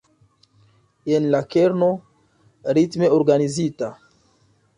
Jen 1.11 1.27
la 1.35 1.41
kerno: 1.55 1.89
ritme 2.79 3.11
organizita. 3.19 3.93